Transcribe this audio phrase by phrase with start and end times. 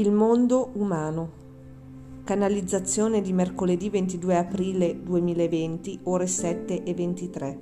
[0.00, 1.30] Il mondo umano.
[2.24, 7.58] Canalizzazione di mercoledì 22 aprile 2020, ore 7 e 23.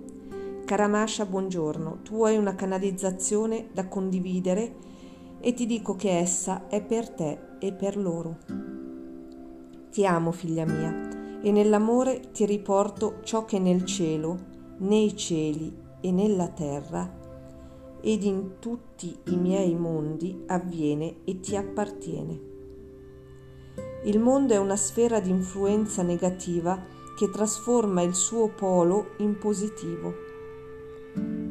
[0.64, 2.02] Cara Masha, buongiorno.
[2.04, 4.76] Tu hai una canalizzazione da condividere
[5.40, 8.36] e ti dico che essa è per te e per loro.
[9.90, 14.38] Ti amo, figlia mia, e nell'amore ti riporto ciò che nel cielo,
[14.76, 17.18] nei cieli e nella terra
[18.00, 22.40] ed in tutti i miei mondi avviene e ti appartiene.
[24.04, 26.80] Il mondo è una sfera di influenza negativa
[27.16, 30.14] che trasforma il suo polo in positivo.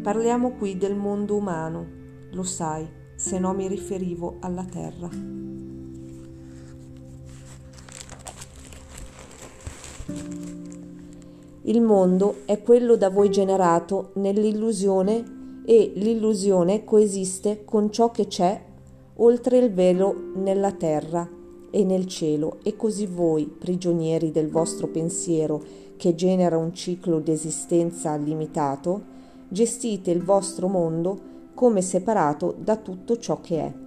[0.02, 1.86] Parliamo qui del mondo umano,
[2.32, 5.10] lo sai, se no mi riferivo alla Terra.
[11.64, 15.37] Il mondo è quello da voi generato nell'illusione
[15.70, 18.58] e l'illusione coesiste con ciò che c'è
[19.16, 21.30] oltre il velo nella terra
[21.70, 25.62] e nel cielo e così voi, prigionieri del vostro pensiero
[25.98, 29.02] che genera un ciclo di esistenza limitato,
[29.50, 31.20] gestite il vostro mondo
[31.54, 33.87] come separato da tutto ciò che è.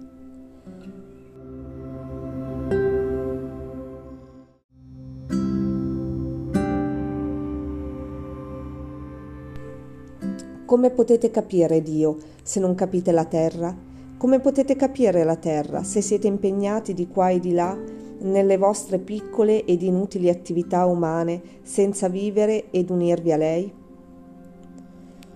[10.71, 13.75] Come potete capire Dio se non capite la terra?
[14.15, 17.77] Come potete capire la terra se siete impegnati di qua e di là
[18.19, 23.73] nelle vostre piccole ed inutili attività umane senza vivere ed unirvi a lei?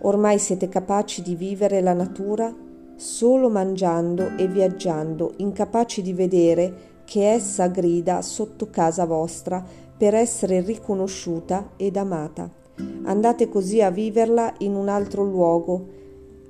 [0.03, 2.55] Ormai siete capaci di vivere la natura
[2.95, 9.61] solo mangiando e viaggiando, incapaci di vedere che essa grida sotto casa vostra
[9.97, 12.63] per essere riconosciuta ed amata.
[13.03, 15.93] Andate così a viverla in un altro luogo,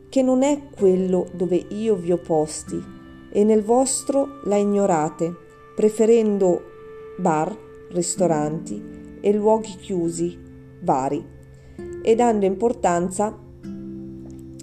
[0.09, 2.81] che non è quello dove io vi ho posti,
[3.31, 5.33] e nel vostro la ignorate,
[5.75, 6.61] preferendo
[7.17, 7.55] bar,
[7.91, 10.37] ristoranti e luoghi chiusi,
[10.81, 11.23] vari,
[12.01, 13.37] e dando importanza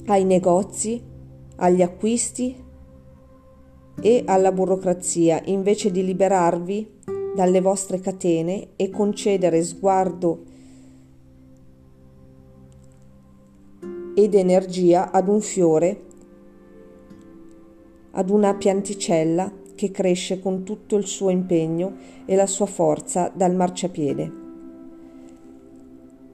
[0.07, 1.03] ai negozi,
[1.57, 2.57] agli acquisti
[4.01, 7.01] e alla burocrazia, invece di liberarvi
[7.35, 10.45] dalle vostre catene e concedere sguardo
[14.15, 16.03] ed energia ad un fiore,
[18.13, 23.55] ad una pianticella che cresce con tutto il suo impegno e la sua forza dal
[23.55, 24.33] marciapiede.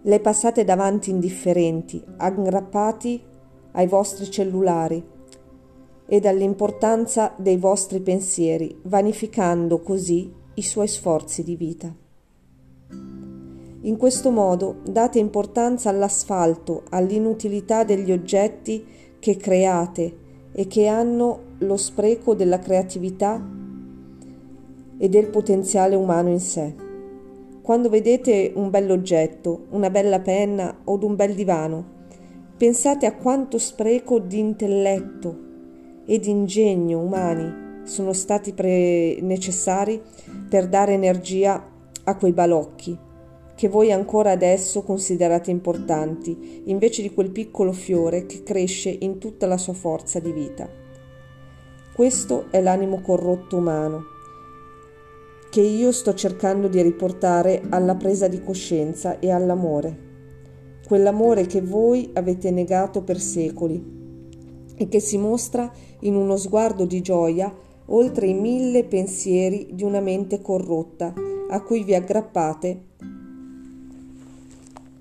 [0.03, 3.23] Le passate davanti indifferenti, aggrappati
[3.73, 5.03] ai vostri cellulari
[6.07, 12.08] e dall'importanza dei vostri pensieri, vanificando così i suoi sforzi di vita.
[13.89, 18.85] In questo modo date importanza all'asfalto, all'inutilità degli oggetti
[19.19, 20.17] che create
[20.53, 23.43] e che hanno lo spreco della creatività
[24.99, 26.75] e del potenziale umano in sé.
[27.63, 31.85] Quando vedete un bell'oggetto, una bella penna o un bel divano,
[32.59, 35.39] pensate a quanto spreco di intelletto
[36.05, 39.99] e di ingegno umani sono stati pre- necessari
[40.47, 41.67] per dare energia
[42.05, 43.07] a quei balocchi
[43.59, 49.49] che voi ancora adesso considerate importanti, invece di quel piccolo fiore che cresce in tutta
[49.49, 50.71] la sua forza di vita.
[51.93, 54.05] Questo è l'animo corrotto umano,
[55.51, 59.99] che io sto cercando di riportare alla presa di coscienza e all'amore,
[60.87, 63.85] quell'amore che voi avete negato per secoli
[64.77, 65.69] e che si mostra
[66.03, 67.53] in uno sguardo di gioia
[67.87, 71.13] oltre i mille pensieri di una mente corrotta
[71.51, 72.87] a cui vi aggrappate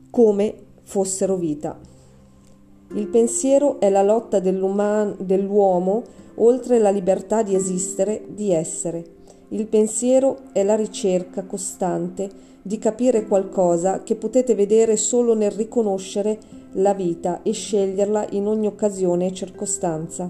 [0.10, 0.54] come
[0.84, 1.80] fossero vita.
[2.94, 6.04] Il pensiero è la lotta dell'uomo
[6.36, 9.16] oltre la libertà di esistere, di essere.
[9.50, 12.30] Il pensiero è la ricerca costante
[12.62, 16.38] di capire qualcosa che potete vedere solo nel riconoscere
[16.74, 20.30] la vita e sceglierla in ogni occasione e circostanza.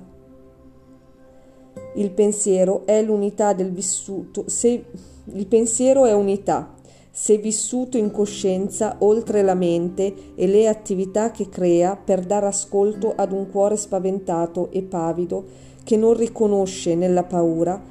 [1.96, 4.86] Il pensiero è l'unità del vissuto, se
[5.26, 6.76] il pensiero è unità,
[7.20, 13.12] se vissuto in coscienza oltre la mente e le attività che crea per dare ascolto
[13.16, 15.44] ad un cuore spaventato e pavido
[15.84, 17.82] che non riconosce nella paura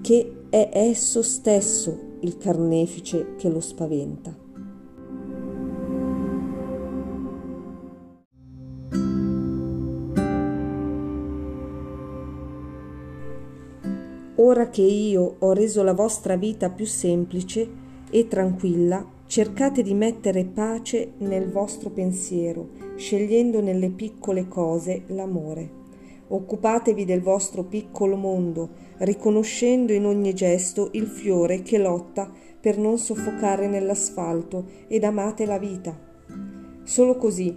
[0.00, 4.32] che è esso stesso il carnefice che lo spaventa.
[14.36, 20.44] Ora che io ho reso la vostra vita più semplice, e tranquilla, cercate di mettere
[20.44, 25.76] pace nel vostro pensiero, scegliendo nelle piccole cose l'amore.
[26.28, 28.68] Occupatevi del vostro piccolo mondo,
[28.98, 35.58] riconoscendo in ogni gesto il fiore che lotta per non soffocare nell'asfalto ed amate la
[35.58, 35.96] vita.
[36.82, 37.56] Solo così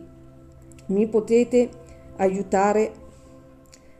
[0.88, 1.70] mi potete
[2.18, 2.92] aiutare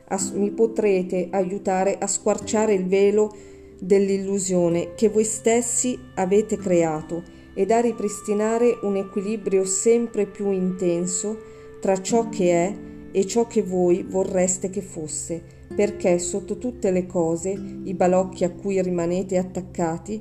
[0.08, 3.34] a, mi potrete aiutare a squarciare il velo
[3.84, 11.36] dell'illusione che voi stessi avete creato ed a ripristinare un equilibrio sempre più intenso
[11.80, 12.74] tra ciò che è
[13.10, 15.42] e ciò che voi vorreste che fosse,
[15.74, 17.50] perché sotto tutte le cose,
[17.82, 20.20] i balocchi a cui rimanete attaccati,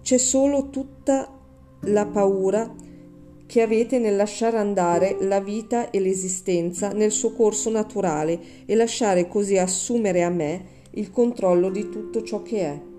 [0.00, 1.38] c'è solo tutta
[1.82, 2.74] la paura
[3.44, 9.28] che avete nel lasciare andare la vita e l'esistenza nel suo corso naturale e lasciare
[9.28, 12.91] così assumere a me il controllo di tutto ciò che è.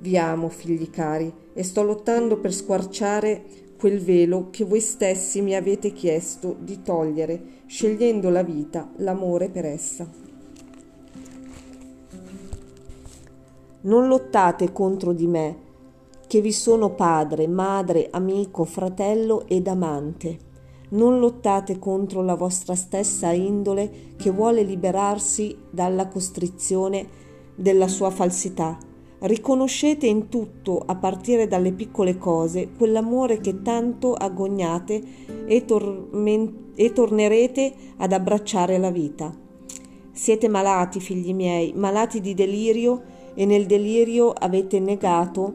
[0.00, 3.44] Vi amo, figli cari, e sto lottando per squarciare
[3.78, 9.64] quel velo che voi stessi mi avete chiesto di togliere, scegliendo la vita, l'amore per
[9.64, 10.08] essa.
[13.80, 15.56] Non lottate contro di me,
[16.26, 20.46] che vi sono padre, madre, amico, fratello ed amante.
[20.90, 27.06] Non lottate contro la vostra stessa indole che vuole liberarsi dalla costrizione
[27.54, 28.87] della sua falsità.
[29.20, 35.02] Riconoscete in tutto, a partire dalle piccole cose, quell'amore che tanto agognate
[35.44, 39.34] e, torment- e tornerete ad abbracciare la vita.
[40.12, 43.02] Siete malati, figli miei, malati di delirio
[43.34, 45.54] e nel delirio avete negato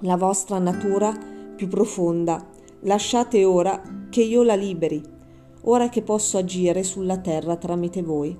[0.00, 1.16] la vostra natura
[1.56, 2.48] più profonda.
[2.82, 5.02] Lasciate ora che io la liberi,
[5.62, 8.36] ora che posso agire sulla terra tramite voi.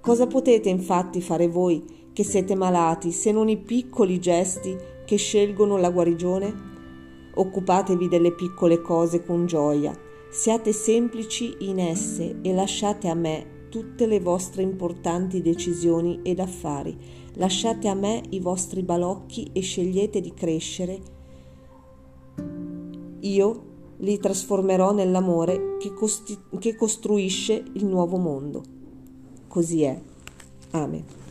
[0.00, 4.74] Cosa potete infatti fare voi che siete malati se non i piccoli gesti
[5.04, 6.72] che scelgono la guarigione?
[7.34, 9.92] Occupatevi delle piccole cose con gioia,
[10.30, 16.96] siate semplici in esse e lasciate a me tutte le vostre importanti decisioni ed affari.
[17.34, 21.00] Lasciate a me i vostri balocchi e scegliete di crescere.
[23.20, 23.64] Io
[23.98, 28.62] li trasformerò nell'amore che, costi- che costruisce il nuovo mondo.
[29.48, 30.00] Così è.
[30.70, 31.23] Amen.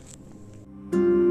[0.94, 1.23] Thank you.